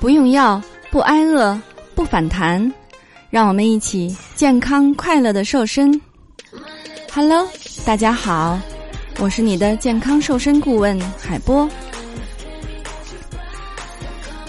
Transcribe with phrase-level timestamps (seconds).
[0.00, 1.60] 不用药，不挨饿，
[1.96, 2.72] 不反弹，
[3.30, 6.00] 让我们一起健康快乐的瘦身。
[7.12, 7.48] Hello，
[7.84, 8.56] 大家好，
[9.18, 11.68] 我是你的健康瘦身顾问海波。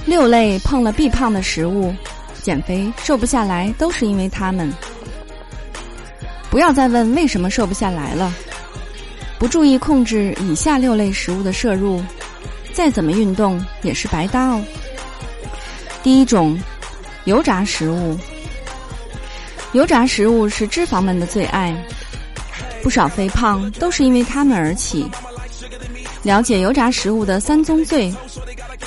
[0.06, 1.92] 六类碰了必胖的食物，
[2.44, 4.72] 减肥瘦不下来，都是因为它们。
[6.52, 8.32] 不要再问为什么瘦不下来了。
[9.40, 12.00] 不注意控制以下六类食物的摄入，
[12.72, 14.64] 再怎么运动也是白搭哦。
[16.02, 16.58] 第一种，
[17.26, 18.18] 油炸食物。
[19.74, 21.76] 油炸食物是脂肪们的最爱，
[22.82, 25.10] 不少肥胖都是因为它们而起。
[26.24, 28.14] 了解油炸食物的三宗罪，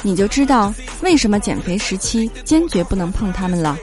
[0.03, 3.79] 你就知道为什么减肥时期坚决不能碰它们了。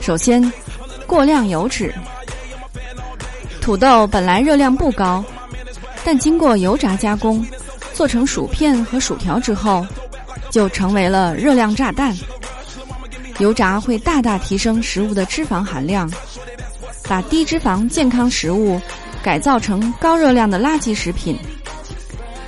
[0.00, 0.52] 首先，
[1.06, 1.92] 过量油脂。
[3.60, 5.24] 土豆本来热量不高，
[6.04, 7.44] 但经过油炸加工，
[7.92, 9.84] 做成薯片和薯条之后，
[10.50, 12.16] 就成为了热量炸弹。
[13.38, 16.10] 油炸会大大提升食物的脂肪含量，
[17.08, 18.80] 把低脂肪健康食物
[19.22, 21.38] 改造成高热量的垃圾食品。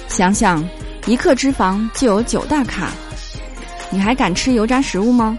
[0.08, 0.67] 想想，
[1.06, 2.91] 一克脂肪就有九大卡，
[3.91, 5.39] 你还敢吃油炸食物吗？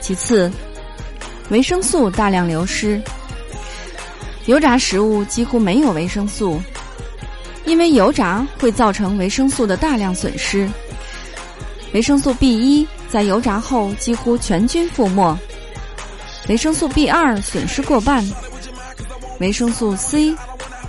[0.00, 0.50] 其次，
[1.50, 3.00] 维生素大量流失。
[4.46, 6.58] 油炸食物几乎没有维生素，
[7.68, 10.66] 因为油炸会造成维生素的大量损失。
[11.92, 15.38] 维生素 B 一在油炸后几乎全军覆没，
[16.48, 18.26] 维生素 B 二损失过半，
[19.38, 20.34] 维生素 C、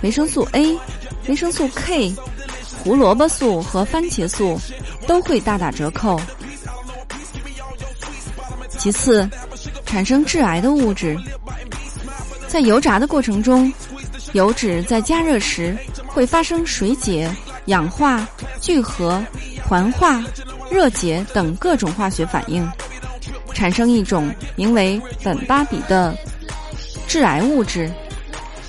[0.02, 0.74] 维生素 A、
[1.28, 2.14] 维生素 K、
[2.82, 4.58] 胡萝卜素和番茄素
[5.06, 6.18] 都会大打折扣。
[8.78, 9.28] 其次，
[9.84, 11.14] 产生致癌的物质。
[12.48, 13.70] 在油炸的过程中，
[14.32, 15.76] 油脂在加热时
[16.12, 17.30] 会发生水解、
[17.66, 18.26] 氧化、
[18.60, 19.22] 聚合、
[19.66, 20.22] 环化、
[20.70, 22.68] 热解等各种化学反应，
[23.54, 26.16] 产生一种名为苯巴比的
[27.06, 27.90] 致癌物质。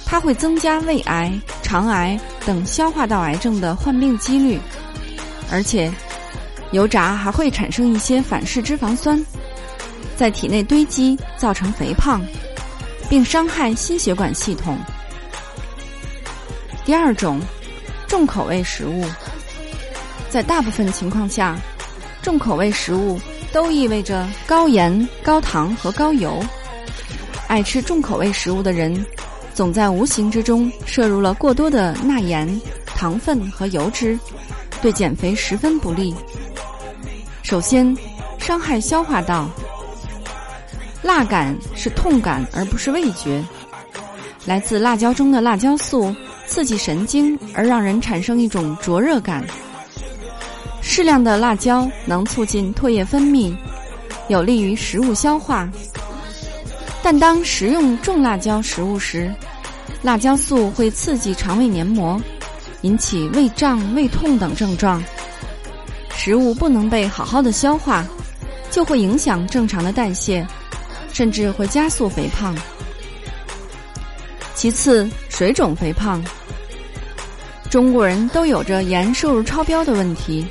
[0.06, 1.32] 它会增加胃癌、
[1.62, 4.60] 肠癌等消化道癌症的患病几率。
[5.50, 5.92] 而且，
[6.72, 9.24] 油炸还会产生一些反式脂肪酸，
[10.16, 12.22] 在体内堆积，造成肥胖。
[13.10, 14.80] 并伤害心血管系统。
[16.92, 17.40] 第二种，
[18.06, 19.06] 重口味食物，
[20.30, 21.58] 在大部分情况下，
[22.22, 23.18] 重口味食物
[23.54, 26.44] 都意味着高盐、高糖和高油。
[27.48, 29.06] 爱吃重口味食物的人，
[29.54, 34.20] 总在无形之中摄入了过多的钠盐、糖分和油脂，
[34.82, 36.14] 对减肥十分不利。
[37.42, 37.96] 首先，
[38.38, 39.50] 伤害消化道。
[41.02, 43.42] 辣感是痛感，而不是味觉。
[44.44, 46.14] 来自辣椒中的辣椒素
[46.52, 49.42] 刺激神经，而让人产生一种灼热感。
[50.82, 53.56] 适量的辣椒能促进唾液分泌，
[54.28, 55.70] 有利于食物消化。
[57.02, 59.34] 但当食用重辣椒食物时，
[60.02, 62.22] 辣椒素会刺激肠胃黏膜，
[62.82, 65.02] 引起胃胀、胃痛等症状。
[66.18, 68.06] 食物不能被好好的消化，
[68.70, 70.46] 就会影响正常的代谢。
[71.14, 72.54] 甚至会加速肥胖。
[74.54, 76.22] 其次，水肿肥胖。
[77.72, 80.46] 中国人都有着盐摄入超标的问题。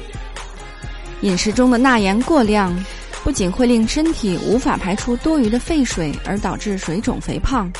[1.21, 2.75] 饮食中的钠盐过量，
[3.23, 7.71] 不仅会令身体无法排出多余的废水，而导致水肿肥胖，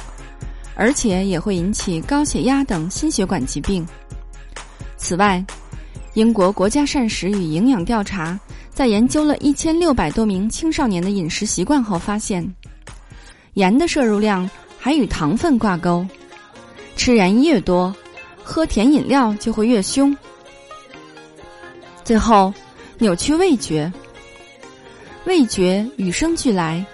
[0.75, 3.83] 而且也会引起高血压等心血管疾病。
[4.99, 5.43] 此外，
[6.13, 12.47] 英国国家膳食与营养调查在研究了一千六百多名青少年的饮食习惯后发现。
[13.55, 14.49] 盐的摄入量
[14.79, 16.07] 还与糖分挂钩，
[16.95, 17.95] 吃盐越多，
[18.51, 20.15] 喝甜饮料就会越凶。
[22.03, 22.53] 最后，
[22.99, 23.91] 扭曲味觉，
[25.25, 26.85] 味觉与生俱来，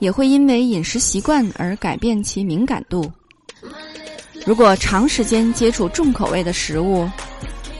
[0.00, 3.08] 也会因为饮食习惯而改变其敏感度。
[4.44, 7.08] 如果长时间接触重口味的食物，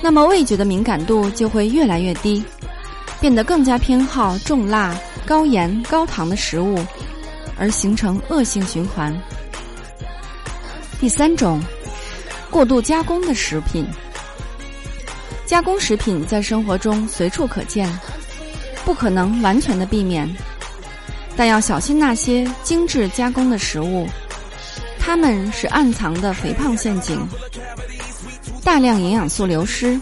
[0.01, 2.45] 那么味觉的敏感度就会越来越低，
[3.21, 4.97] 变得更加偏好重辣、
[5.27, 6.79] 高盐、高糖的食物。
[7.59, 9.15] 而形成恶性循环。
[10.99, 11.61] 第三种，
[12.51, 13.87] 过度加工的食品。
[15.47, 17.89] 加工食品在生活中随处可见，
[18.85, 20.29] 不可能完全的避免，
[21.37, 24.07] 但要小心那些精致加工的食物，
[24.99, 27.19] 它们是暗藏的肥胖陷阱，
[28.63, 29.99] 大量营养素流失。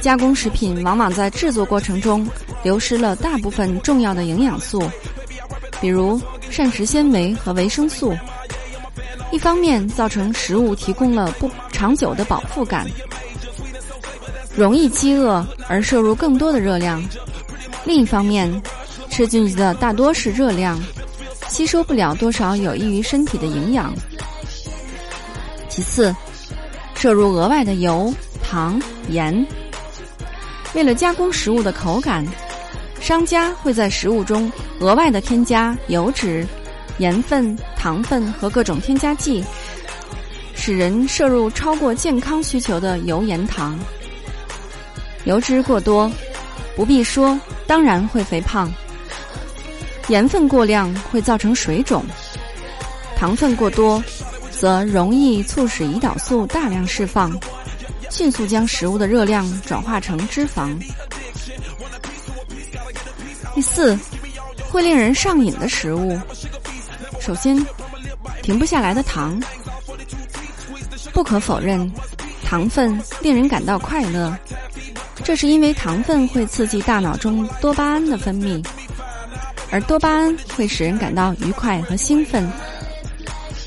[0.00, 2.26] 加工食品往往在制作过程中
[2.62, 4.82] 流失了大部分重要的营养素。
[5.78, 6.18] 比如
[6.50, 8.16] 膳食纤维和维生素，
[9.32, 12.86] 一方面造成食物提供了不长久的饱腹感，
[14.56, 17.00] 容易饥饿而摄入更多的热量；
[17.84, 18.50] 另一方面，
[19.08, 20.80] 吃进去的大多是热量，
[21.48, 23.94] 吸收不了多少有益于身体的营养。
[25.68, 26.14] 其次，
[26.94, 28.12] 摄入额外的油、
[28.42, 29.46] 糖、盐。
[30.74, 32.26] 为了加工食物的口感，
[33.00, 34.50] 商家会在食物中
[34.80, 36.46] 额外的添加油脂、
[37.00, 39.42] 盐分、糖分和各种添加剂，
[40.54, 43.78] 使人摄入超过健康需求的油盐糖。
[45.24, 46.12] 油脂过多，
[46.76, 48.68] 不必说，当然会肥胖；
[50.08, 52.02] 盐分过量会造成水肿；
[53.16, 54.02] 糖分过多，
[54.50, 57.34] 则容易促使胰岛素大量释放。
[58.10, 60.78] 迅速将食物的热量转化成脂肪。
[63.54, 63.98] 第四，
[64.68, 66.18] 会令人上瘾的食物。
[67.20, 67.56] 首先，
[68.42, 69.40] 停不下来的糖。
[71.12, 71.90] 不可否认，
[72.44, 74.36] 糖分令人感到快乐，
[75.22, 78.64] 这是因为糖分会刺激大脑中多巴胺的分泌，
[79.70, 82.50] 而多巴胺会使人感到愉快和兴奋。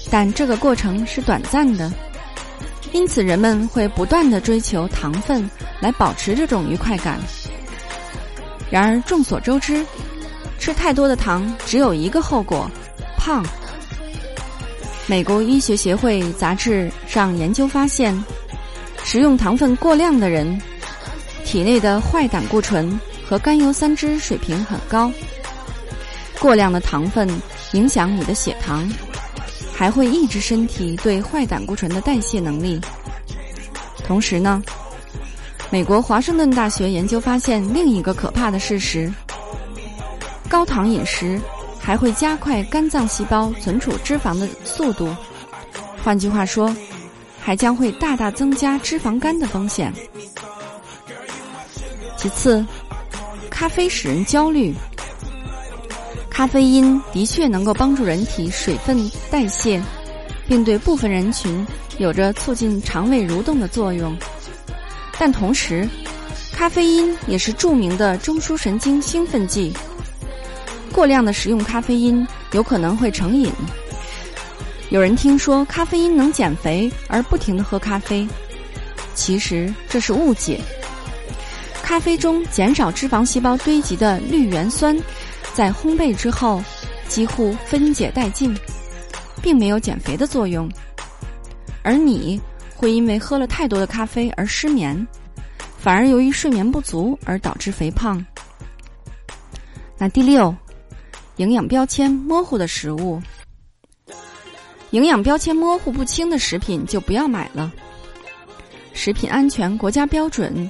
[0.09, 1.91] 但这个过程是短暂的。
[2.91, 7.19] 因此，人们会不断的追求糖分来保持这种愉快感。
[8.69, 9.83] 然而，众所周知，
[10.59, 12.69] 吃太多的糖只有一个后果：
[13.23, 13.41] 胖。
[15.07, 18.13] 美国医学协会杂志上研究发现，
[19.01, 20.61] 食用糖分过量的人，
[21.45, 25.09] 体内的坏胆固醇和甘油三酯水平很高。
[26.37, 27.29] 过量的糖分
[27.71, 28.85] 影响你的血糖。
[29.75, 32.79] 还会抑制身体对坏胆固醇的代谢能力。
[34.05, 34.61] 同时呢，
[35.71, 39.11] 美国华盛顿大学研究发现另一个可怕的事实：
[40.47, 41.41] 高糖饮食
[41.83, 45.13] 还会加快肝脏细胞存储脂肪的速度。
[46.01, 46.73] 换句话说，
[47.41, 49.93] 还将会大大增加脂肪肝的风险。
[52.15, 52.65] 其次，
[53.49, 54.73] 咖啡使人焦虑。
[56.29, 59.81] 咖啡因的确能够帮助人体水分代谢，
[60.47, 64.17] 并对部分人群有着促进肠胃蠕动的作用。
[65.19, 65.87] 但同时，
[66.53, 69.73] 咖啡因也是著名的中枢神经兴奋剂。
[70.93, 73.51] 过量的食用咖啡因有可能会成瘾。
[74.89, 78.25] 有人听说咖啡因能减肥而不停的喝咖啡，
[79.15, 80.61] 其实这是误解。
[81.81, 84.97] 咖啡中减少脂肪细胞堆积的绿原酸。
[85.53, 86.63] 在烘焙之后，
[87.07, 88.55] 几乎分解殆尽，
[89.41, 90.67] 并没有减肥的作用。
[91.83, 92.41] 而你
[92.75, 95.07] 会因为喝了太多的咖啡而失眠，
[95.77, 98.25] 反而由于睡眠不足而导致肥胖。
[99.95, 100.55] 那第六，
[101.37, 103.19] 营养标签模糊的食物，
[104.91, 107.73] 营养标签模糊不清的食品就不要买了。
[108.93, 110.69] 食品安全国家标准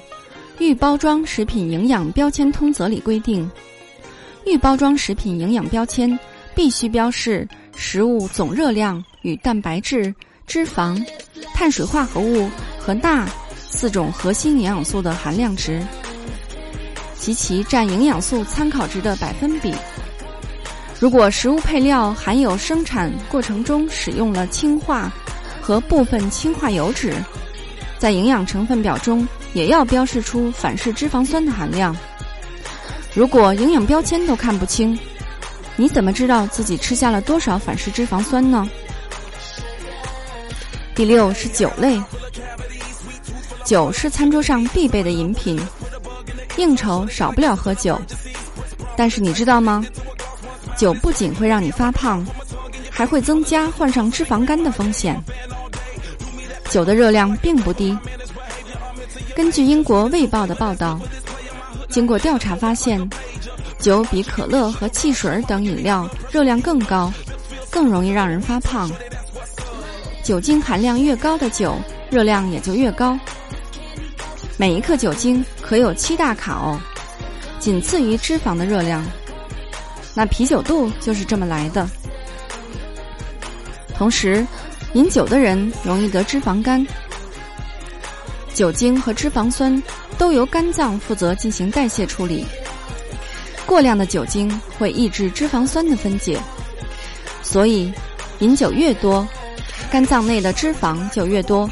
[0.58, 3.48] 预包装食品营养标签通则》里规定。
[4.46, 6.18] 预包装食品营养标签
[6.54, 7.46] 必须标示
[7.76, 10.14] 食物总热量与蛋白质、
[10.46, 10.98] 脂肪、
[11.52, 15.82] 碳水化合物和钠四种核心营养素的含量值
[17.18, 19.74] 及其占营养素参考值的百分比。
[21.00, 25.12] 如果食物配料含有生产过程中使用了氢化
[25.60, 27.14] 和部分氢化油脂，
[27.98, 31.94] 在营养成分表中也要标示出反式脂肪酸的含量。
[33.12, 34.98] 如果营养标签都看不清，
[35.76, 38.66] 你怎么知道自己吃下了多少反式脂肪酸呢？
[40.94, 42.00] 第六是酒类，
[43.64, 45.60] 酒是餐桌上必备的饮品，
[46.56, 48.00] 应酬少不了喝酒。
[48.96, 49.84] 但是你知道吗？
[50.76, 52.24] 酒不仅会让你发胖，
[52.90, 55.20] 还会增加患上脂肪肝的风险。
[56.70, 57.96] 酒的热量并不低，
[59.36, 61.00] 根据英国《卫报》的报道。
[61.88, 63.08] 经过调查发现，
[63.78, 67.12] 酒比可乐和汽水等饮料热量更高，
[67.70, 68.90] 更容易让人发胖。
[70.24, 71.76] 酒精含量越高的酒，
[72.10, 73.16] 热量也就越高。
[74.56, 76.80] 每一克酒精可有七大卡哦，
[77.60, 79.04] 仅次于脂肪的热量。
[80.14, 81.88] 那啤酒肚就是这么来的。
[83.96, 84.46] 同时，
[84.94, 86.86] 饮酒的人容易得脂肪肝。
[88.52, 89.82] 酒精和脂肪酸。
[90.16, 92.46] 都由肝脏负责进行代谢处理。
[93.66, 96.38] 过量的酒精会抑制脂肪酸的分解，
[97.42, 97.92] 所以
[98.38, 99.26] 饮酒越多，
[99.90, 101.68] 肝脏内的脂肪就越多。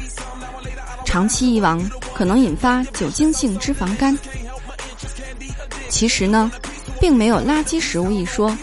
[1.05, 1.81] 长期以往，
[2.13, 4.13] 可能引发酒精性脂肪肝。
[5.87, 6.51] 其实呢，
[7.03, 8.57] 并没有垃圾食物一说，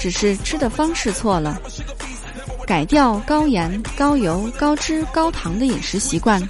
[0.00, 1.62] 只是吃的方式错了。
[2.66, 6.42] 改掉高盐、高油、高脂、高糖的饮食习惯，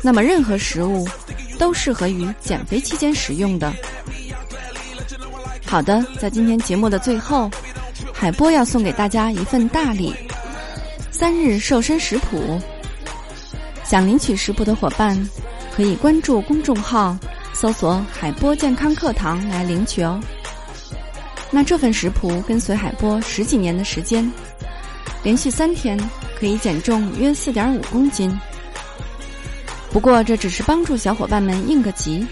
[0.00, 1.04] 那么任何食物。
[1.58, 3.72] 都适合于减肥期间使用的。
[5.66, 7.50] 好的，在今天节目的最后，
[8.14, 10.14] 海波要送给大家一份大礼——
[11.10, 12.60] 三日瘦身食谱。
[13.82, 15.18] 想领取食谱的伙伴，
[15.74, 17.18] 可以关注公众号，
[17.60, 20.20] 搜索“海波健康课堂”来领取哦。
[21.50, 24.30] 那这份食谱跟随海波十几年的时间，
[25.24, 25.98] 连续三天
[26.38, 28.32] 可以减重约四点五公斤。
[29.90, 32.24] 不过这只是帮助小伙伴们应个急，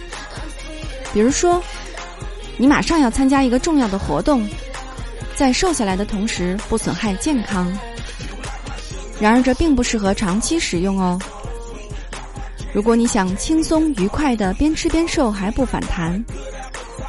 [1.13, 1.63] 比如说。
[2.59, 4.49] 你马上要参加一个重要的活动，
[5.35, 7.71] 在瘦下来的同时不损害健康。
[9.21, 11.21] 然而这并不适合长期使用哦。
[12.77, 16.23] 如果你想轻松愉快的边吃边瘦还不反弹，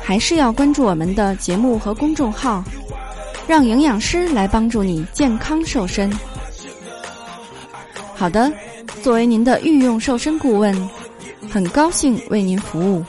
[0.02, 2.64] 还是要关注我们的节目和公众号，
[3.46, 6.10] 让营养师来帮助你健康瘦身。
[8.16, 8.50] 好的，
[9.04, 10.90] 作为您的御用瘦身顾问，
[11.50, 13.04] 很高兴为您服务。